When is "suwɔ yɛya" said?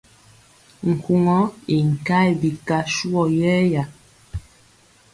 2.93-3.83